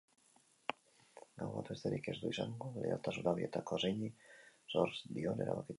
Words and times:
Gau 1.41 1.49
bat 1.57 1.69
besterik 1.73 2.09
ez 2.13 2.15
du 2.23 2.33
izango 2.37 2.73
leialtasuna 2.81 3.37
bietako 3.41 3.83
zeini 3.87 4.13
zor 4.77 5.01
dion 5.19 5.49
erabakitzeko. 5.49 5.69